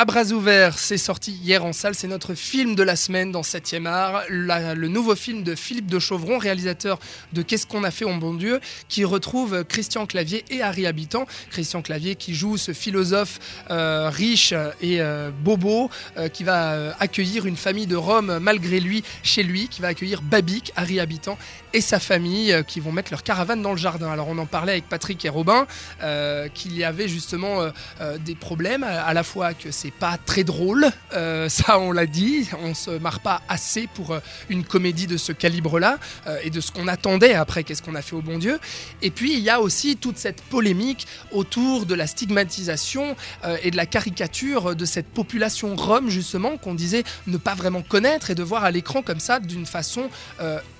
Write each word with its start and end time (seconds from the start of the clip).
À 0.00 0.06
bras 0.06 0.24
ouverts, 0.32 0.78
c'est 0.78 0.96
sorti 0.96 1.32
hier 1.32 1.62
en 1.62 1.74
salle. 1.74 1.94
C'est 1.94 2.08
notre 2.08 2.32
film 2.32 2.74
de 2.74 2.82
la 2.82 2.96
semaine 2.96 3.32
dans 3.32 3.42
7e 3.42 3.84
art. 3.84 4.22
Le 4.30 4.88
nouveau 4.88 5.14
film 5.14 5.42
de 5.42 5.54
Philippe 5.54 5.88
de 5.88 5.98
Chauvron, 5.98 6.38
réalisateur 6.38 6.98
de 7.34 7.42
Qu'est-ce 7.42 7.66
qu'on 7.66 7.84
a 7.84 7.90
fait 7.90 8.06
au 8.06 8.14
bon 8.16 8.32
Dieu, 8.32 8.60
qui 8.88 9.04
retrouve 9.04 9.62
Christian 9.64 10.06
Clavier 10.06 10.42
et 10.48 10.62
Harry 10.62 10.86
Habitant. 10.86 11.26
Christian 11.50 11.82
Clavier 11.82 12.14
qui 12.14 12.34
joue 12.34 12.56
ce 12.56 12.72
philosophe 12.72 13.40
euh, 13.70 14.08
riche 14.08 14.54
et 14.80 15.02
euh, 15.02 15.30
bobo 15.30 15.90
euh, 16.16 16.28
qui 16.28 16.44
va 16.44 16.96
accueillir 16.98 17.44
une 17.44 17.58
famille 17.58 17.86
de 17.86 17.96
Rome 17.96 18.38
malgré 18.40 18.80
lui 18.80 19.04
chez 19.22 19.42
lui, 19.42 19.68
qui 19.68 19.82
va 19.82 19.88
accueillir 19.88 20.22
Babic, 20.22 20.72
Harry 20.76 20.98
Habitant 20.98 21.36
et 21.74 21.82
sa 21.82 22.00
famille 22.00 22.64
qui 22.66 22.80
vont 22.80 22.90
mettre 22.90 23.10
leur 23.10 23.22
caravane 23.22 23.60
dans 23.60 23.72
le 23.72 23.76
jardin. 23.76 24.10
Alors 24.10 24.28
on 24.28 24.38
en 24.38 24.46
parlait 24.46 24.72
avec 24.72 24.88
Patrick 24.88 25.22
et 25.26 25.28
Robin 25.28 25.66
qu'il 26.54 26.74
y 26.74 26.84
avait 26.84 27.06
justement 27.06 27.70
des 28.24 28.34
problèmes, 28.34 28.82
à 28.82 29.12
la 29.12 29.22
fois 29.22 29.52
que 29.52 29.70
c'est 29.70 29.89
pas 29.90 30.16
très 30.18 30.44
drôle, 30.44 30.86
euh, 31.12 31.48
ça 31.48 31.78
on 31.78 31.92
l'a 31.92 32.06
dit, 32.06 32.48
on 32.62 32.74
se 32.74 32.90
marre 32.90 33.20
pas 33.20 33.42
assez 33.48 33.88
pour 33.94 34.12
euh, 34.12 34.20
une 34.48 34.64
comédie 34.64 35.06
de 35.06 35.16
ce 35.16 35.32
calibre-là 35.32 35.98
euh, 36.26 36.38
et 36.42 36.50
de 36.50 36.60
ce 36.60 36.70
qu'on 36.70 36.88
attendait 36.88 37.34
après 37.34 37.64
qu'est-ce 37.64 37.82
qu'on 37.82 37.94
a 37.94 38.02
fait 38.02 38.16
au 38.16 38.22
bon 38.22 38.38
Dieu. 38.38 38.58
Et 39.02 39.10
puis 39.10 39.32
il 39.34 39.40
y 39.40 39.50
a 39.50 39.60
aussi 39.60 39.96
toute 39.96 40.18
cette 40.18 40.42
polémique 40.42 41.06
autour 41.32 41.86
de 41.86 41.94
la 41.94 42.06
stigmatisation 42.06 43.16
et 43.62 43.70
de 43.70 43.76
la 43.76 43.86
caricature 43.86 44.74
de 44.74 44.84
cette 44.84 45.06
population 45.06 45.76
rome 45.76 46.10
justement 46.10 46.56
qu'on 46.56 46.74
disait 46.74 47.04
ne 47.26 47.36
pas 47.36 47.54
vraiment 47.54 47.82
connaître 47.82 48.30
et 48.30 48.34
de 48.34 48.42
voir 48.42 48.64
à 48.64 48.70
l'écran 48.70 49.02
comme 49.02 49.20
ça 49.20 49.40
d'une 49.40 49.66
façon 49.66 50.08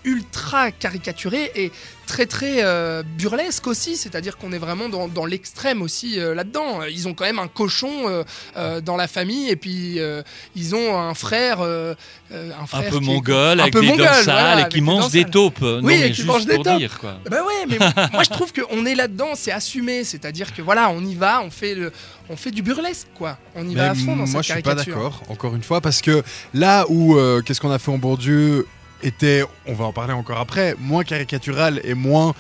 ultra 0.05 0.71
caricaturée 0.71 1.51
et 1.55 1.71
très 2.07 2.27
très 2.27 2.65
euh, 2.65 3.03
burlesque 3.19 3.67
aussi, 3.69 3.97
c'est-à-dire 3.97 4.37
qu'on 4.37 4.51
est 4.53 4.59
vraiment 4.59 4.89
dans, 4.89 5.07
dans 5.07 5.25
l'extrême 5.27 5.81
aussi 5.81 6.19
euh, 6.19 6.35
là-dedans. 6.35 6.83
Ils 6.91 7.07
ont 7.07 7.15
quand 7.15 7.25
même 7.25 7.39
un 7.39 7.47
cochon 7.47 8.09
euh, 8.09 8.25
euh, 8.57 8.81
dans 8.81 8.97
la 8.97 9.07
famille 9.07 9.49
et 9.49 9.55
puis 9.57 10.01
euh, 10.01 10.23
ils 10.57 10.75
ont 10.75 10.99
un 10.99 11.15
frère, 11.15 11.61
un 11.61 11.95
peu 12.91 12.97
est- 12.97 13.01
mongol, 13.01 13.61
un 13.61 13.63
avec 13.65 13.73
peu 13.75 13.81
des 13.81 13.87
mongol, 13.89 14.07
dents 14.07 14.13
sales 14.15 14.25
voilà, 14.25 14.67
et 14.67 14.69
qui 14.69 14.81
mange 14.81 15.11
des 15.11 15.25
taupes. 15.25 15.61
Non, 15.61 15.81
Oui, 15.83 15.95
et 15.95 15.99
mais 16.01 16.09
qui 16.11 16.15
juste 16.17 16.27
mange 16.27 16.47
des 16.47 16.55
pour 16.57 16.65
taupes. 16.65 16.79
dire 16.79 16.99
quoi. 16.99 17.19
Bah 17.31 17.39
ouais, 17.45 17.67
mais 17.69 17.79
moi 18.13 18.23
je 18.25 18.31
trouve 18.31 18.53
qu'on 18.53 18.85
est 18.87 18.95
là-dedans, 18.95 19.31
c'est 19.35 19.53
assumé, 19.53 20.03
c'est-à-dire 20.05 20.53
que 20.55 20.63
voilà, 20.63 20.91
on 20.91 21.05
y 21.05 21.15
va, 21.15 21.43
on 21.43 21.51
fait 21.51 21.75
le, 21.75 21.93
on 22.29 22.37
fait 22.37 22.51
du 22.51 22.63
burlesque 22.63 23.09
quoi, 23.15 23.39
on 23.55 23.65
y 23.69 23.75
Mais 23.75 23.83
va 23.83 23.91
à 23.91 23.95
fond 23.95 24.17
dans 24.17 24.27
moi, 24.27 24.43
cette 24.43 24.49
je 24.49 24.53
suis 24.55 24.63
pas 24.63 24.71
caricature. 24.75 24.95
d'accord, 24.97 25.23
encore 25.29 25.55
une 25.55 25.63
fois, 25.63 25.81
parce 25.81 26.01
que 26.01 26.23
là 26.55 26.87
où 26.89 27.17
euh, 27.17 27.41
Qu'est-ce 27.43 27.61
qu'on 27.61 27.71
a 27.71 27.79
fait 27.79 27.91
en 27.93 27.99
Bourdieu? 27.99 28.67
Était, 29.03 29.45
on 29.67 29.75
va 29.75 29.85
en 29.85 29.93
parler 29.93 30.13
encore 30.13 30.39
après, 30.39 30.75
moins 30.79 31.05
caricatural 31.05 31.81
et 31.85 31.95
moins 31.95 32.35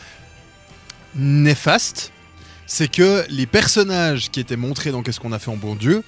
néfaste, 1.14 2.12
c'est 2.66 2.90
que 2.90 3.24
les 3.28 3.46
personnages 3.46 4.30
qui 4.30 4.40
étaient 4.40 4.56
montrés 4.56 4.92
dans 4.92 5.02
Qu'est-ce 5.02 5.20
qu'on 5.20 5.32
a 5.32 5.38
fait 5.38 5.50
en 5.50 5.56
bon 5.56 5.74
Dieu, 5.74 6.04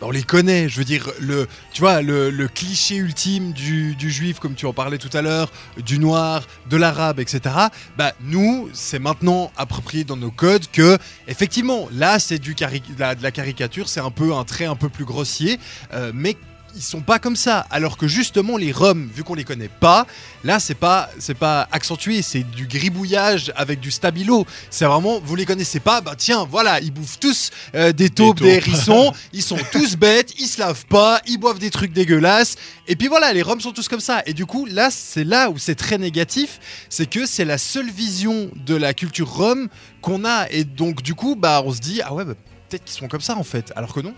bah, 0.00 0.06
on 0.08 0.10
les 0.10 0.22
connaît. 0.22 0.68
Je 0.68 0.78
veux 0.78 0.84
dire, 0.84 1.10
le, 1.20 1.48
tu 1.72 1.80
vois, 1.80 2.02
le, 2.02 2.48
cliché 2.48 2.96
ultime 2.96 3.52
du, 3.52 3.96
juif, 3.98 4.38
comme 4.38 4.54
tu 4.54 4.66
en 4.66 4.72
parlais 4.72 4.98
tout 4.98 5.14
à 5.16 5.22
l'heure, 5.22 5.50
du 5.76 5.98
noir, 5.98 6.44
de 6.68 6.76
l'arabe, 6.76 7.20
etc. 7.20 7.54
Bah, 7.96 8.12
nous, 8.20 8.68
c'est 8.72 8.98
maintenant 8.98 9.52
approprié 9.56 10.04
dans 10.04 10.16
nos 10.16 10.30
codes 10.30 10.66
que, 10.72 10.98
effectivement, 11.26 11.88
là, 11.92 12.18
c'est 12.18 12.38
du 12.38 12.54
cari- 12.54 12.80
de 12.80 13.00
la, 13.00 13.14
de 13.14 13.22
la 13.22 13.30
caricature, 13.30 13.88
c'est 13.88 14.00
un 14.00 14.10
peu 14.10 14.34
un 14.34 14.44
trait 14.44 14.66
un 14.66 14.76
peu 14.76 14.88
plus 14.88 15.04
grossier, 15.04 15.58
euh, 15.92 16.12
mais 16.14 16.36
ils 16.74 16.82
sont 16.82 17.00
pas 17.00 17.18
comme 17.18 17.36
ça. 17.36 17.66
Alors 17.70 17.96
que 17.96 18.08
justement, 18.08 18.56
les 18.56 18.72
Roms, 18.72 19.08
vu 19.14 19.22
qu'on 19.22 19.34
les 19.34 19.44
connaît 19.44 19.68
pas, 19.68 20.06
là, 20.42 20.58
c'est 20.58 20.74
pas, 20.74 21.10
c'est 21.18 21.36
pas 21.36 21.68
accentué, 21.72 22.22
c'est 22.22 22.42
du 22.42 22.66
gribouillage 22.66 23.52
avec 23.56 23.80
du 23.80 23.90
stabilo. 23.90 24.46
C'est 24.70 24.84
vraiment, 24.84 25.20
vous 25.20 25.36
les 25.36 25.46
connaissez 25.46 25.80
pas, 25.80 26.00
bah 26.00 26.14
tiens, 26.16 26.46
voilà, 26.50 26.80
ils 26.80 26.92
bouffent 26.92 27.18
tous 27.18 27.50
euh, 27.74 27.92
des 27.92 28.10
taupes, 28.10 28.40
des, 28.40 28.54
hérissons, 28.54 29.12
ils 29.32 29.42
sont 29.42 29.58
tous 29.72 29.96
bêtes, 29.96 30.34
ils 30.38 30.46
se 30.46 30.60
lavent 30.60 30.86
pas, 30.86 31.20
ils 31.26 31.38
boivent 31.38 31.58
des 31.58 31.70
trucs 31.70 31.92
dégueulasses. 31.92 32.56
Et 32.86 32.96
puis 32.96 33.08
voilà, 33.08 33.32
les 33.32 33.42
Roms 33.42 33.60
sont 33.60 33.72
tous 33.72 33.88
comme 33.88 34.00
ça. 34.00 34.22
Et 34.26 34.34
du 34.34 34.46
coup, 34.46 34.66
là, 34.66 34.90
c'est 34.90 35.24
là 35.24 35.50
où 35.50 35.58
c'est 35.58 35.74
très 35.74 35.98
négatif, 35.98 36.60
c'est 36.88 37.08
que 37.08 37.26
c'est 37.26 37.44
la 37.44 37.58
seule 37.58 37.90
vision 37.90 38.50
de 38.54 38.74
la 38.74 38.94
culture 38.94 39.30
Rom 39.30 39.68
qu'on 40.00 40.24
a. 40.24 40.46
Et 40.50 40.64
donc, 40.64 41.02
du 41.02 41.14
coup, 41.14 41.36
bah, 41.36 41.62
on 41.64 41.72
se 41.72 41.80
dit, 41.80 42.00
ah 42.02 42.12
ouais, 42.14 42.24
bah, 42.24 42.34
peut-être 42.68 42.84
qu'ils 42.84 42.96
sont 42.96 43.08
comme 43.08 43.20
ça 43.20 43.36
en 43.36 43.44
fait. 43.44 43.72
Alors 43.76 43.92
que 43.94 44.00
non. 44.00 44.14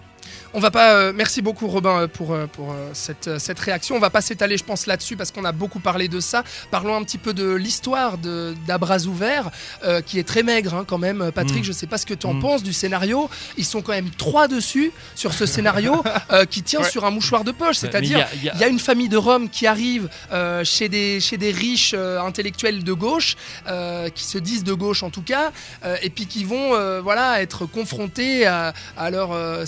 On 0.55 0.61
va 0.61 0.71
pas. 0.71 0.93
euh, 0.95 1.13
merci 1.15 1.43
beaucoup 1.43 1.67
Robin 1.67 2.03
euh, 2.03 2.07
pour, 2.09 2.33
euh, 2.33 2.47
pour 2.47 2.73
euh, 2.73 2.91
cette, 2.95 3.39
cette 3.39 3.59
réaction. 3.59 3.97
On 3.97 3.99
va 4.01 4.11
pas 4.11 4.21
s'étaler, 4.21 4.57
je 4.57 4.65
pense, 4.65 4.87
là-dessus 4.87 5.17
parce 5.17 5.31
qu'on 5.31 5.45
a 5.45 5.53
beaucoup 5.53 5.81
parlé 5.81 6.09
de 6.09 6.21
ça. 6.21 6.45
Parlons 6.71 6.97
un 6.97 7.03
petit 7.05 7.19
peu 7.19 7.35
de 7.35 7.53
l'histoire 7.55 8.17
de- 8.19 8.55
d'À 8.67 8.79
bras 8.79 9.01
ouverts, 9.07 9.51
euh, 9.85 10.01
qui 10.01 10.19
est 10.19 10.25
très 10.27 10.43
maigre 10.43 10.75
hein, 10.75 10.85
quand 10.87 10.99
même. 10.99 11.31
Patrick, 11.33 11.61
Mm. 11.61 11.65
je 11.65 11.73
sais 11.73 11.87
pas 11.87 11.99
ce 11.99 12.07
que 12.07 12.15
tu 12.15 12.27
en 12.27 12.35
Mm. 12.35 12.41
penses 12.41 12.63
du 12.63 12.73
scénario. 12.73 13.29
Ils 13.59 13.65
sont 13.65 13.83
quand 13.83 13.93
même 13.93 14.11
trois 14.11 14.49
dessus 14.49 14.93
sur 15.15 15.33
ce 15.35 15.47
scénario 15.47 16.03
qui 16.51 16.63
tient 16.63 16.81
Ouais. 16.81 16.91
sur 16.91 17.05
un 17.05 17.11
mouchoir 17.11 17.45
de 17.45 17.53
poche. 17.53 17.77
C'est-à-dire, 17.77 18.27
il 18.35 18.45
y 18.45 18.49
a- 18.51 18.57
y 18.57 18.63
y 18.63 18.71
une 18.71 18.79
famille 18.79 19.09
de 19.09 19.17
Roms 19.17 19.49
qui 19.51 19.67
arrive 19.67 20.09
chez, 20.65 20.89
des, 20.89 21.21
chez 21.21 21.37
des 21.37 21.51
riches 21.53 21.95
intellectuels 21.95 22.83
de 22.85 22.93
gauche, 22.93 23.37
qui 24.15 24.25
se 24.25 24.39
disent 24.39 24.65
de 24.65 24.73
gauche 24.73 25.03
en 25.03 25.11
tout 25.11 25.23
cas, 25.23 25.53
et 26.03 26.11
puis 26.11 26.27
qui 26.27 26.45
vont 26.45 27.01
voilà, 27.03 27.43
être 27.43 27.67
confrontés 27.67 28.47
à, 28.47 28.73
à 28.97 29.11
leur 29.11 29.33
euh, 29.33 29.65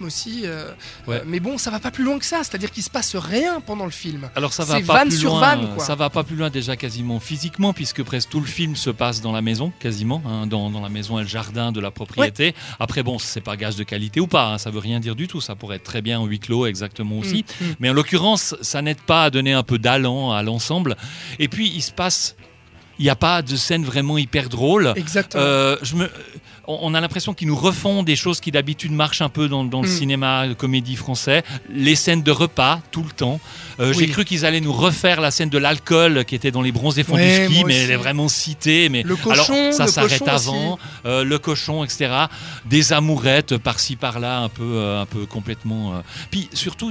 aussi. 0.00 0.42
euh, 0.44 0.70
Ouais. 1.06 1.16
euh, 1.16 1.24
mais 1.26 1.40
bon, 1.40 1.58
ça 1.58 1.70
va 1.70 1.78
pas 1.80 1.90
plus 1.90 2.04
loin 2.04 2.18
que 2.18 2.24
ça, 2.24 2.38
c'est-à-dire 2.42 2.70
qu'il 2.70 2.82
se 2.82 2.90
passe 2.90 3.14
rien 3.16 3.60
pendant 3.60 3.84
le 3.84 3.90
film. 3.90 4.28
Alors 4.34 4.52
ça 4.52 4.64
va 4.64 4.80
pas 4.80 4.94
vanne 4.94 5.08
plus 5.08 5.18
sur 5.18 5.30
loin. 5.30 5.40
euh, 5.64 5.74
quoi. 5.74 5.84
Ça 5.84 5.94
va 5.94 6.10
pas 6.10 6.24
plus 6.24 6.36
loin 6.36 6.50
déjà 6.50 6.76
quasiment 6.76 7.20
physiquement 7.20 7.72
puisque 7.72 8.02
presque 8.02 8.28
tout 8.30 8.40
le 8.40 8.46
film 8.46 8.76
se 8.76 8.90
passe 8.90 9.20
dans 9.20 9.32
la 9.32 9.42
maison 9.42 9.72
quasiment, 9.80 10.22
hein, 10.26 10.46
dans, 10.46 10.70
dans 10.70 10.80
la 10.80 10.88
maison 10.88 11.18
et 11.18 11.22
le 11.22 11.28
jardin 11.28 11.72
de 11.72 11.80
la 11.80 11.90
propriété. 11.90 12.54
Après 12.80 13.02
bon, 13.02 13.18
c'est 13.18 13.40
pas 13.40 13.56
gage 13.56 13.76
de 13.76 13.84
qualité 13.84 14.20
ou 14.20 14.26
pas, 14.26 14.52
hein, 14.52 14.58
ça 14.58 14.70
veut 14.70 14.78
rien 14.80 15.00
dire 15.00 15.14
du 15.16 15.28
tout. 15.28 15.40
Ça 15.40 15.54
pourrait 15.54 15.76
être 15.76 15.84
très 15.84 16.02
bien 16.02 16.18
en 16.20 16.26
huis 16.26 16.40
clos 16.40 16.66
exactement 16.66 17.18
aussi. 17.18 17.44
Mm, 17.60 17.64
mm. 17.64 17.74
Mais 17.80 17.90
en 17.90 17.92
l'occurrence, 17.92 18.54
ça 18.62 18.82
n'aide 18.82 19.00
pas 19.00 19.24
à 19.24 19.30
donner 19.30 19.52
un 19.52 19.62
peu 19.62 19.78
d'allant 19.78 20.32
à 20.32 20.42
l'ensemble. 20.42 20.96
Et 21.38 21.48
puis 21.48 21.70
il 21.74 21.82
se 21.82 21.92
passe, 21.92 22.36
il 22.98 23.04
n'y 23.04 23.10
a 23.10 23.16
pas 23.16 23.42
de 23.42 23.56
scène 23.56 23.84
vraiment 23.84 24.18
hyper 24.18 24.48
drôle. 24.48 24.92
Exactement. 24.96 25.42
Euh, 25.44 25.76
je 25.82 25.96
me, 25.96 26.10
on 26.68 26.94
a 26.94 27.00
l'impression 27.00 27.32
qu'ils 27.34 27.46
nous 27.48 27.54
refont 27.56 28.02
des 28.02 28.16
choses 28.16 28.40
qui 28.40 28.50
d'habitude 28.50 28.90
marchent 28.90 29.22
un 29.22 29.28
peu 29.28 29.48
dans, 29.48 29.64
dans 29.64 29.82
le 29.82 29.86
Mm. 29.88 29.90
cinéma, 29.98 30.46
comédie 30.58 30.96
français. 30.96 31.44
Les 31.72 31.94
scènes 31.94 32.22
de 32.22 32.30
repas, 32.32 32.80
tout 32.90 33.02
le 33.04 33.10
temps. 33.10 33.38
Euh, 33.78 33.90
Oui. 33.94 33.96
J'ai 34.06 34.08
cru 34.08 34.24
qu'ils 34.24 34.44
allaient 34.46 34.60
nous 34.60 34.72
refaire 34.72 35.20
la 35.20 35.30
scène 35.30 35.48
de 35.50 35.58
l'alcool 35.58 36.24
qui 36.24 36.34
était 36.34 36.50
dans 36.50 36.62
les 36.62 36.72
bronzes 36.72 36.94
des 36.96 37.04
fonds 37.04 37.14
Ouais, 37.14 37.46
du 37.48 37.54
ski, 37.54 37.64
mais 37.64 37.76
elle 37.84 37.90
est 37.92 37.96
vraiment 37.96 38.28
citée. 38.28 38.88
Mais 38.88 39.02
le 39.02 39.14
cochon, 39.14 39.52
alors, 39.54 39.74
ça 39.74 39.86
s'arrête 39.86 40.26
avant, 40.26 40.78
euh, 41.04 41.22
le 41.22 41.38
cochon, 41.38 41.84
etc. 41.84 42.10
Des 42.64 42.92
amourettes 42.92 43.58
par-ci 43.58 43.94
par-là, 43.96 44.38
un 44.40 44.48
peu, 44.48 44.96
un 44.98 45.06
peu 45.06 45.26
complètement. 45.26 46.02
Puis 46.30 46.48
surtout, 46.52 46.90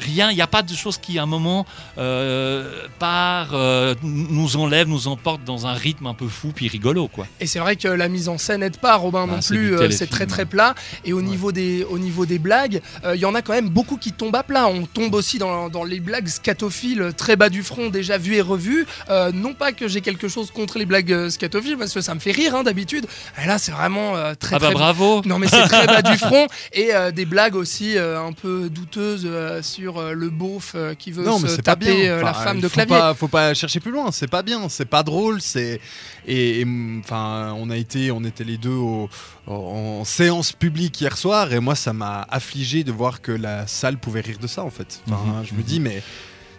rien, 0.00 0.30
il 0.30 0.34
n'y 0.36 0.42
a 0.42 0.46
pas 0.46 0.62
de 0.62 0.72
chose 0.74 0.98
qui, 0.98 1.18
à 1.18 1.22
un 1.22 1.26
moment, 1.26 1.66
euh, 1.98 2.86
part, 2.98 3.50
euh, 3.52 3.94
nous 4.02 4.56
enlève, 4.56 4.88
nous 4.88 5.08
emporte 5.08 5.44
dans 5.44 5.66
un 5.66 5.72
rythme 5.74 6.06
un 6.06 6.14
peu 6.14 6.28
fou, 6.28 6.52
puis 6.54 6.68
rigolo, 6.68 7.08
quoi. 7.08 7.26
Et 7.40 7.46
c'est 7.46 7.58
vrai 7.58 7.76
que 7.76 7.88
la 7.88 8.08
mise 8.08 8.28
en 8.28 8.38
scène 8.38 8.60
n'aide 8.60 8.76
pas, 8.76 8.96
Robin 8.96 9.26
Ah, 9.28 9.34
non 9.36 9.40
plus. 9.40 9.74
euh, 9.76 9.90
C'est 9.90 10.08
très 10.08 10.26
très 10.26 10.44
plat. 10.46 10.74
Et 11.04 11.12
au 11.12 11.22
niveau 11.22 11.52
des 11.52 11.84
au 11.84 11.98
niveau 11.98 12.26
des 12.26 12.38
blagues, 12.38 12.80
euh, 13.04 13.14
il 13.16 13.20
y 13.20 13.24
en 13.24 13.34
a 13.34 13.42
quand 13.42 13.52
même 13.52 13.68
beaucoup 13.68 13.96
qui 13.96 14.12
tombent 14.12 14.36
à 14.36 14.42
plat. 14.42 14.66
On 14.66 14.86
tombe 14.86 15.14
aussi 15.14 15.38
dans, 15.38 15.68
dans 15.68 15.84
les 15.84 16.00
blagues 16.00 16.28
scatophiles 16.28 17.12
très 17.16 17.36
bas 17.36 17.48
du 17.48 17.62
front, 17.62 17.88
déjà 17.90 18.18
vues 18.18 18.36
et 18.36 18.40
revues. 18.40 18.86
Euh, 19.10 19.32
non 19.32 19.54
pas 19.54 19.72
que 19.72 19.88
j'ai 19.88 20.00
quelque 20.00 20.28
chose 20.28 20.50
contre 20.50 20.78
les 20.78 20.86
blagues 20.86 21.12
euh, 21.12 21.30
scatophiles, 21.30 21.76
parce 21.76 21.92
que 21.92 22.00
ça 22.00 22.14
me 22.14 22.20
fait 22.20 22.32
rire 22.32 22.54
hein, 22.54 22.62
d'habitude. 22.62 23.06
Et 23.42 23.46
là, 23.46 23.58
c'est 23.58 23.72
vraiment 23.72 24.16
euh, 24.16 24.34
très 24.38 24.56
Ah 24.56 24.58
bah 24.58 24.66
très 24.66 24.74
bravo 24.74 25.22
non 25.24 25.38
mais 25.38 25.46
c'est 25.48 25.62
très 25.68 25.86
bas 25.86 26.02
du 26.02 26.16
front 26.18 26.46
et 26.72 26.94
euh, 26.94 27.10
des 27.10 27.24
blagues 27.24 27.54
aussi 27.56 27.96
euh, 27.96 28.20
un 28.20 28.32
peu 28.32 28.68
douteuses 28.70 29.22
euh, 29.24 29.60
sur 29.72 29.98
euh, 29.98 30.12
le 30.12 30.30
beauf 30.30 30.72
euh, 30.74 30.94
qui 30.94 31.10
veut 31.12 31.24
Non, 31.24 31.38
se 31.38 31.60
taper 31.60 32.08
euh, 32.08 32.22
la 32.22 32.34
femme 32.34 32.60
de 32.60 32.68
faut 32.68 32.74
clavier. 32.74 32.96
Pas, 32.96 33.14
faut 33.14 33.28
pas 33.28 33.54
chercher 33.54 33.80
plus 33.80 33.90
loin. 33.90 34.10
C'est 34.12 34.28
pas 34.30 34.42
bien. 34.42 34.68
C'est 34.68 34.84
pas 34.84 35.02
drôle. 35.02 35.40
C'est 35.40 35.80
et, 36.26 36.64
enfin, 37.00 37.54
on 37.58 37.70
a 37.70 37.76
été, 37.76 38.10
on 38.10 38.22
était 38.24 38.44
les 38.44 38.58
deux 38.58 38.70
au- 38.70 39.08
en 39.46 40.04
séance 40.04 40.52
publique 40.52 41.00
hier 41.00 41.16
soir 41.18 41.52
et 41.52 41.58
moi, 41.60 41.74
ça 41.74 41.92
m'a 41.92 42.26
affligé 42.30 42.84
de 42.84 42.92
voir 42.92 43.20
que 43.20 43.32
la 43.32 43.66
salle 43.66 43.98
pouvait 43.98 44.20
rire 44.20 44.38
de 44.40 44.46
ça 44.46 44.62
en 44.62 44.70
fait. 44.70 45.00
Enfin, 45.08 45.20
Mhm, 45.40 45.44
je 45.44 45.54
me 45.54 45.62
dis 45.62 45.80
mais. 45.80 46.02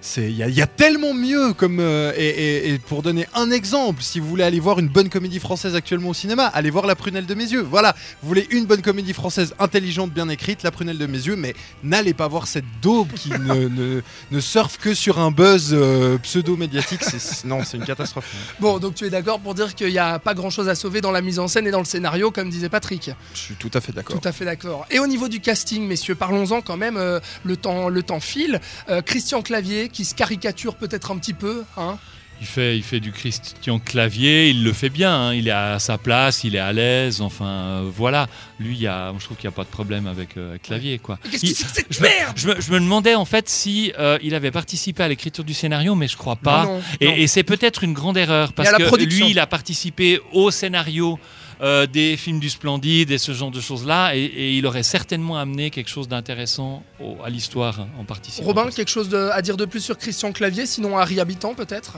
C'est- 0.03 0.29
Il 0.29 0.35
y, 0.49 0.51
y 0.53 0.61
a 0.61 0.67
tellement 0.67 1.13
mieux 1.13 1.53
comme 1.53 1.79
euh, 1.79 2.11
et, 2.17 2.27
et- 2.27 2.73
et 2.73 2.79
pour 2.79 3.01
donner 3.01 3.25
un 3.33 3.49
exemple, 3.51 4.03
si 4.03 4.19
vous 4.19 4.27
voulez 4.27 4.43
aller 4.43 4.59
voir 4.59 4.79
une 4.79 4.89
bonne 4.89 5.09
comédie 5.09 5.39
française 5.39 5.75
actuellement 5.75 6.09
au 6.09 6.13
cinéma, 6.13 6.45
allez 6.47 6.69
voir 6.69 6.85
La 6.85 6.95
Prunelle 6.95 7.25
de 7.25 7.33
mes 7.33 7.51
yeux. 7.51 7.61
Voilà, 7.61 7.95
vous 8.21 8.27
voulez 8.27 8.45
une 8.51 8.65
bonne 8.65 8.81
comédie 8.81 9.13
française 9.13 9.55
intelligente, 9.59 10.11
bien 10.11 10.27
écrite, 10.29 10.61
La 10.63 10.71
Prunelle 10.71 10.97
de 10.97 11.05
mes 11.07 11.17
yeux, 11.25 11.35
mais 11.35 11.55
n'allez 11.83 12.13
pas 12.13 12.27
voir 12.27 12.47
cette 12.47 12.65
daube 12.81 13.11
qui 13.13 13.29
ne, 13.39 13.67
ne, 13.69 14.01
ne 14.31 14.39
surfe 14.39 14.77
que 14.77 14.93
sur 14.93 15.19
un 15.19 15.31
buzz 15.31 15.69
euh, 15.73 16.17
pseudo-médiatique. 16.17 17.03
C'est- 17.03 17.45
Non, 17.45 17.63
c'est 17.63 17.77
une 17.77 17.85
catastrophe. 17.85 18.29
Bon, 18.59 18.79
donc 18.79 18.95
tu 18.95 19.05
es 19.05 19.09
d'accord 19.09 19.39
pour 19.39 19.53
dire 19.55 19.73
qu'il 19.73 19.87
n'y 19.89 19.97
a 19.99 20.19
pas 20.19 20.33
grand-chose 20.33 20.67
à 20.69 20.75
sauver 20.75 20.99
dans 21.01 21.11
la 21.11 21.21
mise 21.21 21.39
en 21.39 21.47
scène 21.47 21.65
et 21.67 21.71
dans 21.71 21.79
le 21.79 21.85
scénario, 21.85 22.29
comme 22.31 22.49
disait 22.49 22.69
Patrick? 22.69 23.09
Je 23.33 23.39
suis 23.39 23.55
tout 23.55 23.71
à 23.73 23.79
fait 23.81 23.91
d'accord. 23.93 24.19
Tout 24.19 24.27
à 24.27 24.31
fait 24.31 24.45
d'accord. 24.45 24.85
Et 24.91 24.99
au 24.99 25.07
niveau 25.07 25.27
du 25.29 25.39
casting, 25.39 25.87
messieurs, 25.87 26.15
parlons-en 26.15 26.61
quand 26.61 26.77
même. 26.77 26.97
euh, 26.97 27.19
le, 27.45 27.55
temps, 27.57 27.89
le 27.89 28.03
temps 28.03 28.19
file. 28.19 28.59
Christian 29.05 29.41
Clavier, 29.41 29.89
qui 29.93 30.03
se 30.05 30.13
caricature 30.15 30.75
peut-être 30.75 31.11
un 31.11 31.17
petit 31.17 31.33
peu. 31.33 31.63
Hein. 31.77 31.97
Il 32.41 32.47
fait, 32.47 32.75
il 32.75 32.83
fait 32.83 32.99
du 32.99 33.11
Christian 33.13 33.79
Clavier, 33.79 34.49
il 34.49 34.63
le 34.65 34.73
fait 34.73 34.89
bien, 34.89 35.13
hein, 35.15 35.33
il 35.33 35.47
est 35.47 35.51
à 35.51 35.79
sa 35.79 35.97
place, 35.97 36.43
il 36.43 36.55
est 36.55 36.59
à 36.59 36.73
l'aise, 36.73 37.21
enfin 37.21 37.45
euh, 37.45 37.89
voilà. 37.95 38.27
Lui, 38.59 38.75
il 38.75 38.81
y 38.81 38.87
a, 38.87 39.13
je 39.17 39.23
trouve 39.23 39.37
qu'il 39.37 39.47
n'y 39.47 39.53
a 39.53 39.55
pas 39.55 39.63
de 39.63 39.69
problème 39.69 40.07
avec, 40.07 40.35
euh, 40.35 40.57
Clavier. 40.61 40.97
Quoi. 40.97 41.19
Qu'est-ce 41.31 41.41
que 41.41 41.47
c'est 41.47 41.63
que 41.63 41.69
cette 41.75 41.93
je, 41.93 42.01
me, 42.01 42.07
merde 42.07 42.33
je 42.35 42.47
me- 42.49 42.59
je 42.59 42.71
me 42.73 42.79
demandais 42.81 43.15
en 43.15 43.23
fait 43.23 43.47
si 43.47 43.93
euh, 43.97 44.17
il 44.21 44.35
avait 44.35 44.51
participé 44.51 45.03
à 45.03 45.07
l'écriture 45.07 45.45
du 45.45 45.53
scénario, 45.53 45.95
mais 45.95 46.09
je 46.09 46.17
crois 46.17 46.35
pas. 46.35 46.65
Non, 46.65 46.77
non, 46.77 46.81
Et, 46.99 47.27
c'est 47.27 47.43
peut-être 47.43 47.83
une 47.83 47.93
grande 47.93 48.17
erreur 48.17 48.51
parce 48.51 48.71
que 48.73 49.03
lui, 49.05 49.29
il 49.29 49.39
a 49.39 49.47
participé 49.47 50.19
au 50.33 50.51
scénario 50.51 51.19
euh, 51.63 51.87
des 51.87 52.17
films 52.17 52.39
du 52.39 52.49
Splendide 52.49 53.09
et 53.11 53.17
ce 53.17 53.31
genre 53.31 53.49
de 53.49 53.61
choses-là, 53.61 54.15
et, 54.15 54.19
et 54.19 54.53
il 54.57 54.65
aurait 54.67 54.83
certainement 54.83 55.37
amené 55.37 55.69
quelque 55.69 55.89
chose 55.89 56.07
d'intéressant 56.09 56.83
au- 56.99 57.17
à 57.23 57.29
l'histoire 57.29 57.79
hein, 57.79 57.87
en 57.99 58.03
participant. 58.03 58.45
Robin, 58.45 58.69
quelque 58.69 58.89
chose 58.91 59.07
de- 59.09 59.29
à 59.31 59.41
dire 59.41 59.55
de 59.57 59.65
plus 59.65 59.79
sur 59.79 59.97
Christian 59.97 60.31
Clavier, 60.33 60.65
sinon 60.65 60.97
Harry 60.97 61.19
Habitant 61.19 61.53
peut-être? 61.55 61.93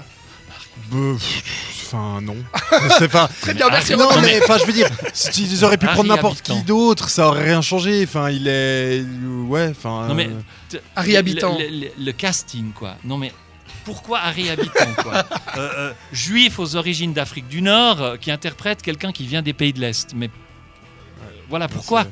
Bah, 0.91 0.97
Enfin, 1.87 2.19
non. 2.21 2.35
C'est 2.99 3.09
pas. 3.11 3.29
Très 3.41 3.53
bien, 3.53 3.69
merci 3.69 3.95
Non, 3.95 4.07
Robin. 4.09 4.21
mais 4.21 4.39
enfin, 4.43 4.57
je 4.57 4.65
veux 4.65 4.73
dire, 4.73 4.89
ils 5.37 5.63
auraient 5.63 5.77
pu 5.77 5.85
Harry 5.85 5.95
prendre 5.95 6.09
n'importe 6.09 6.41
qui 6.41 6.63
d'autre, 6.63 7.09
ça 7.09 7.27
aurait 7.27 7.43
rien 7.45 7.61
changé. 7.61 8.03
Enfin, 8.03 8.29
il 8.31 8.47
est. 8.47 9.03
Ouais, 9.47 9.69
enfin. 9.71 10.07
Non, 10.07 10.15
mais- 10.15 10.27
euh, 10.27 10.77
Harry 10.95 11.11
Le- 11.13 11.17
Habitant. 11.19 11.57
Le, 11.59 11.67
le- 11.67 11.91
le 12.05 12.11
casting, 12.11 12.71
quoi. 12.73 12.95
Non, 13.05 13.17
mais 13.17 13.31
pourquoi 13.85 14.19
Harry 14.19 14.49
Habitant, 14.49 14.93
quoi 15.01 15.23
Euh, 15.57 15.71
euh, 15.77 15.93
Juif 16.11 16.59
aux 16.59 16.75
origines 16.75 17.13
d'Afrique 17.13 17.47
du 17.47 17.61
Nord 17.61 18.01
euh, 18.01 18.17
qui 18.17 18.29
interprète 18.29 18.81
quelqu'un 18.81 19.13
qui 19.13 19.25
vient 19.25 19.41
des 19.41 19.53
pays 19.53 19.71
de 19.71 19.79
l'Est. 19.79 20.13
Mais 20.13 20.29
voilà 21.47 21.69
pourquoi. 21.69 22.05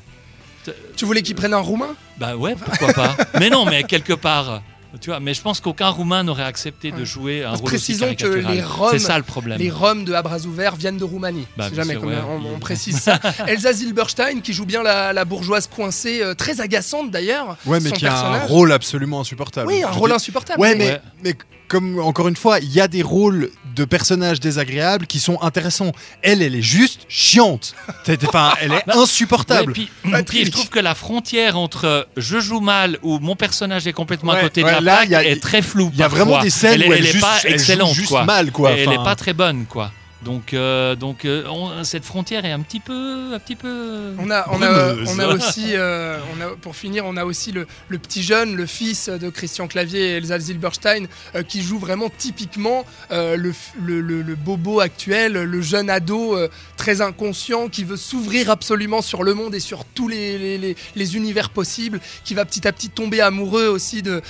Tu 0.96 1.04
voulais 1.04 1.22
qu'il 1.22 1.36
prenne 1.36 1.54
un 1.54 1.60
roumain? 1.60 1.94
Bah 2.18 2.38
ouais, 2.38 2.56
pourquoi 2.56 2.94
pas. 2.94 3.18
mais 3.40 3.50
non, 3.50 3.66
mais 3.66 3.84
quelque 3.84 4.14
part. 4.14 4.62
Tu 5.02 5.10
vois, 5.10 5.20
mais 5.20 5.34
je 5.34 5.42
pense 5.42 5.60
qu'aucun 5.60 5.90
Roumain 5.90 6.24
n'aurait 6.24 6.44
accepté 6.44 6.92
de 6.92 6.98
Ouais. 6.98 7.06
jouer 7.06 7.44
un 7.44 7.50
rôle 7.52 7.56
aussi 7.64 7.64
précisons 7.64 8.06
que 8.14 8.14
caricatural. 8.16 8.56
les 8.56 8.62
Roms- 8.62 8.92
C'est 8.92 9.00
ça 9.00 9.18
le 9.18 9.24
problème. 9.24 9.60
Les 9.60 9.70
Roms 9.72 10.06
de 10.06 10.14
ouverts 10.48 10.76
viennent 10.76 10.98
de 10.98 11.04
Roumanie. 11.04 11.46
Bah, 11.58 11.70
jamais 11.74 11.94
sûr, 11.94 12.02
comme 12.02 12.10
ouais, 12.12 12.18
on, 12.56 12.60
précise 12.60 13.00
ça. 13.00 13.20
Elsa 13.48 13.74
Zilberstein, 13.74 14.42
qui 14.42 14.54
joue 14.54 14.66
bien 14.66 14.84
la, 14.84 15.12
la 15.14 15.26
bourgeoise 15.26 15.68
coincée, 15.68 16.22
euh, 16.22 16.34
très 16.36 16.62
agaçante 16.62 17.12
d'ailleurs. 17.12 17.58
Ouais, 17.66 17.80
mais 17.80 17.90
son 17.90 17.96
qui 17.96 18.06
a 18.08 18.18
un 18.18 18.40
rôle 18.46 18.72
absolument 18.72 19.22
insupportable. 19.22 19.68
Oui, 19.68 19.84
un 19.84 19.92
Je 19.92 19.98
rôle 19.98 20.10
dis- 20.12 20.16
insupportable. 20.16 20.60
Ouais, 20.62 20.76
mais- 20.76 20.86
mais, 20.86 20.92
Ouais. 20.92 21.02
mais 21.24 21.34
comme 21.68 22.00
encore 22.00 22.28
une 22.28 22.36
fois, 22.36 22.60
il 22.60 22.72
y 22.72 22.80
a 22.80 22.88
des 22.88 23.02
rôles 23.02 23.50
de 23.76 23.86
personnages 23.86 24.40
désagréables 24.40 25.08
qui 25.08 25.20
sont 25.20 25.42
intéressants. 25.42 25.92
Elle, 26.22 26.44
elle 26.44 26.54
est 26.54 26.62
juste 26.62 27.02
chiante. 27.10 27.74
Enfin, 28.28 28.54
elle 28.62 28.74
est 28.74 28.88
Ouais, 28.88 28.96
insupportable. 28.96 29.74
puis, 29.74 29.90
Patrick. 30.04 30.28
puis 30.28 30.46
je 30.46 30.52
trouve 30.52 30.70
que 30.70 30.80
la 30.80 30.94
frontière 30.94 31.58
entre 31.58 32.08
je 32.16 32.40
joue 32.40 32.60
mal 32.60 33.00
ou 33.02 33.18
mon 33.20 33.36
personnage 33.36 33.88
est 33.88 33.94
complètement 33.94 34.34
Ouais, 34.34 34.40
à 34.40 34.42
côté 34.44 34.64
ouais, 34.64 34.70
de 34.70 34.76
la 34.76 34.82
là, 34.84 34.96
plaque 34.98 35.08
il 35.08 35.12
y 35.12 35.16
a- 35.16 35.24
est 35.26 35.42
très 35.42 35.62
floue. 35.62 35.90
Il 35.94 36.00
y 36.00 36.04
a 36.04 36.08
vraiment 36.08 36.42
des 36.42 36.50
scènes 36.50 36.82
elle, 36.82 36.90
où 36.90 36.94
elle 36.94 37.00
elle, 37.00 37.06
est 37.06 37.12
juste, 37.12 37.22
pas 37.24 37.40
excellente, 37.50 37.94
juste 37.94 38.10
quoi. 38.10 38.24
mal, 38.26 38.52
quoi. 38.52 38.72
Et 38.72 38.82
elle 38.82 38.90
Enfin, 38.90 39.02
est 39.02 39.04
pas 39.04 39.16
très 39.16 39.34
bonne, 39.34 39.66
quoi. 39.66 39.92
Donc, 40.24 40.54
euh, 40.54 40.96
donc 40.96 41.26
euh, 41.26 41.44
on- 41.50 41.84
cette 41.84 42.06
frontière 42.06 42.46
est 42.46 42.52
un 42.52 42.62
petit 42.62 42.80
peu, 42.80 43.32
un 43.34 43.40
petit 43.40 43.56
peu. 43.56 44.14
On 44.20 44.30
a, 44.32 44.46
on 44.52 44.62
a, 44.62 44.96
on 45.08 45.20
a 45.20 45.28
aussi, 45.28 45.72
euh, 45.76 46.18
on 46.38 46.42
a, 46.42 46.48
pour 46.62 46.76
finir, 46.76 47.06
on 47.06 47.18
a 47.18 47.26
aussi 47.26 47.52
le, 47.52 47.68
le 47.90 47.98
petit 47.98 48.24
jeune, 48.24 48.56
le 48.56 48.66
fils 48.66 49.10
de 49.10 49.30
Christian 49.30 49.68
Clavier 49.68 50.12
et 50.12 50.12
Elsa 50.18 50.40
Zilberstein, 50.40 51.08
qui 51.48 51.62
joue 51.62 51.78
vraiment 51.80 52.10
typiquement 52.16 52.86
le, 53.12 54.36
bobo 54.36 54.80
actuel, 54.80 55.34
le 55.34 55.62
jeune 55.62 55.90
ado 55.90 56.38
très 56.78 57.02
inconscient 57.02 57.68
qui 57.70 57.84
veut 57.84 57.98
s'ouvrir 57.98 58.50
absolument 58.50 59.02
sur 59.02 59.24
le 59.24 59.34
monde 59.34 59.56
et 59.56 59.60
sur 59.60 59.86
tous 59.86 60.08
les, 60.08 60.38
les, 60.38 60.58
les- 60.58 60.76
les 60.96 61.16
univers 61.16 61.50
possibles, 61.50 62.00
qui 62.24 62.34
va 62.34 62.46
petit 62.46 62.68
à 62.68 62.72
petit 62.72 62.90
tomber 62.90 63.22
amoureux 63.22 63.68
aussi 63.68 64.02
de 64.02 64.22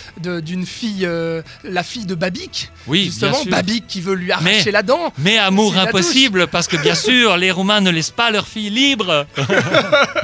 d'une 0.41 0.65
fille, 0.65 1.07
la 1.63 1.83
fille 1.83 2.05
de 2.05 2.15
Babik, 2.15 2.71
Oui, 2.87 3.05
justement, 3.05 3.31
bien 3.31 3.41
sûr. 3.41 3.51
Babik 3.51 3.87
qui 3.87 4.01
veut 4.01 4.15
lui 4.15 4.31
arracher 4.31 4.63
Mais- 4.65 4.71
la 4.71 4.83
dent. 4.83 5.13
Mais 5.17 5.37
amour 5.37 5.71
C'est 5.71 5.77
la 5.77 5.82
impossible, 5.87 6.47
parce 6.47 6.67
que 6.67 6.77
bien 6.77 6.95
sûr, 6.95 7.37
les 7.37 7.51
Roumains 7.51 7.81
ne 7.81 7.91
laissent 7.91 8.11
pas 8.11 8.31
leurs 8.31 8.47
filles 8.47 8.69
libres. 8.69 9.25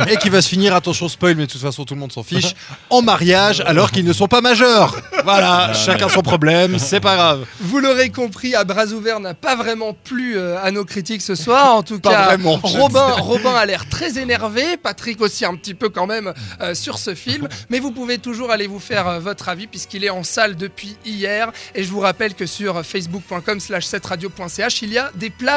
Et 0.07 0.17
qui 0.17 0.29
va 0.29 0.41
se 0.41 0.49
finir, 0.49 0.75
attention 0.75 1.07
spoil, 1.09 1.35
mais 1.35 1.45
de 1.45 1.51
toute 1.51 1.61
façon 1.61 1.85
tout 1.85 1.93
le 1.93 1.99
monde 1.99 2.11
s'en 2.11 2.23
fiche, 2.23 2.55
en 2.89 3.01
mariage 3.01 3.61
alors 3.65 3.91
qu'ils 3.91 4.05
ne 4.05 4.13
sont 4.13 4.27
pas 4.27 4.41
majeurs. 4.41 4.95
Voilà, 5.23 5.73
chacun 5.73 6.09
son 6.09 6.21
problème, 6.21 6.79
c'est 6.79 6.99
pas 6.99 7.15
grave. 7.15 7.45
Vous 7.59 7.79
l'aurez 7.79 8.09
compris, 8.09 8.55
à 8.55 8.63
bras 8.63 8.87
ouverts 8.87 9.19
n'a 9.19 9.33
pas 9.33 9.55
vraiment 9.55 9.93
plu 9.93 10.37
euh, 10.37 10.57
à 10.61 10.71
nos 10.71 10.85
critiques 10.85 11.21
ce 11.21 11.35
soir. 11.35 11.75
En 11.75 11.83
tout 11.83 11.99
Pas 11.99 12.11
cas, 12.11 12.25
vraiment. 12.25 12.59
Robin, 12.63 13.11
Robin 13.17 13.53
a 13.53 13.65
l'air 13.65 13.87
très 13.89 14.17
énervé, 14.17 14.77
Patrick 14.77 15.21
aussi 15.21 15.45
un 15.45 15.55
petit 15.55 15.73
peu 15.73 15.89
quand 15.89 16.07
même 16.07 16.33
euh, 16.61 16.73
sur 16.73 16.97
ce 16.97 17.15
film. 17.15 17.47
Mais 17.69 17.79
vous 17.79 17.91
pouvez 17.91 18.17
toujours 18.17 18.51
aller 18.51 18.67
vous 18.67 18.79
faire 18.79 19.07
euh, 19.07 19.19
votre 19.19 19.49
avis 19.49 19.67
puisqu'il 19.67 20.03
est 20.03 20.09
en 20.09 20.23
salle 20.23 20.55
depuis 20.55 20.97
hier. 21.05 21.51
Et 21.75 21.83
je 21.83 21.91
vous 21.91 21.99
rappelle 21.99 22.33
que 22.33 22.45
sur 22.45 22.85
facebook.com 22.85 23.59
slash 23.59 23.85
7radio.ch, 23.85 24.81
il 24.81 24.93
y 24.93 24.97
a 24.97 25.11
des 25.15 25.29
places 25.29 25.48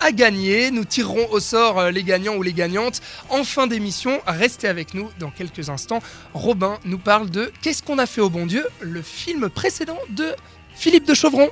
à 0.00 0.12
gagner. 0.12 0.70
Nous 0.70 0.84
tirerons 0.84 1.28
au 1.30 1.40
sort 1.40 1.78
euh, 1.78 1.90
les 1.90 2.02
gagnants 2.02 2.36
ou 2.36 2.42
les 2.42 2.52
gagnantes 2.52 3.00
en 3.28 3.44
fin 3.44 3.66
d'émission. 3.66 4.20
Restez 4.26 4.68
avec 4.68 4.94
nous 4.94 5.10
dans 5.18 5.30
quelques 5.30 5.68
instants. 5.68 6.00
Robin 6.32 6.78
nous 6.84 6.98
parle 6.98 7.30
de 7.30 7.52
Qu'est-ce 7.62 7.82
qu'on 7.82 7.98
a 7.98 8.06
fait 8.06 8.20
au 8.20 8.30
bon 8.30 8.46
Dieu, 8.46 8.66
le 8.80 9.02
film 9.02 9.48
précédent 9.50 9.98
de 10.10 10.34
Philippe 10.74 11.06
de 11.06 11.14
Chauvron. 11.14 11.50